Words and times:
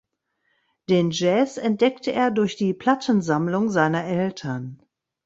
Den 0.89 1.11
Jazz 1.11 1.57
entdeckte 1.57 2.11
er 2.11 2.31
durch 2.31 2.55
die 2.55 2.73
Plattensammlung 2.73 3.69
seiner 3.69 4.03
Eltern. 4.05 4.81